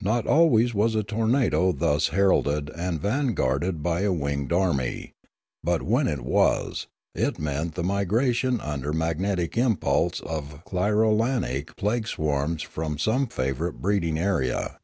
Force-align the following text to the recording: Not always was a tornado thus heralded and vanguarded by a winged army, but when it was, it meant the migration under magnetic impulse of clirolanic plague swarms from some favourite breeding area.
Not 0.00 0.26
always 0.26 0.72
was 0.72 0.94
a 0.94 1.02
tornado 1.02 1.70
thus 1.70 2.08
heralded 2.08 2.70
and 2.74 2.98
vanguarded 2.98 3.82
by 3.82 4.00
a 4.00 4.10
winged 4.10 4.50
army, 4.50 5.12
but 5.62 5.82
when 5.82 6.08
it 6.08 6.22
was, 6.24 6.86
it 7.14 7.38
meant 7.38 7.74
the 7.74 7.84
migration 7.84 8.58
under 8.62 8.94
magnetic 8.94 9.58
impulse 9.58 10.20
of 10.20 10.64
clirolanic 10.64 11.76
plague 11.76 12.08
swarms 12.08 12.62
from 12.62 12.96
some 12.96 13.26
favourite 13.26 13.82
breeding 13.82 14.18
area. 14.18 14.78